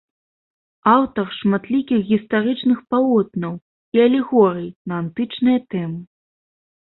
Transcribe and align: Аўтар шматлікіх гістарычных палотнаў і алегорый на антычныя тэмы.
Аўтар 0.91 1.27
шматлікіх 1.39 1.99
гістарычных 2.11 2.79
палотнаў 2.95 3.53
і 3.97 4.03
алегорый 4.07 4.67
на 4.93 4.97
антычныя 5.03 5.59
тэмы. 5.75 6.01